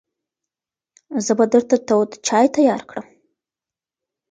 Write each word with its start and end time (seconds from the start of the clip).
زه 1.25 1.31
به 1.37 1.45
درته 1.53 1.75
تود 1.87 2.09
چای 2.25 2.45
تیار 2.55 2.81
کړم. 2.89 3.07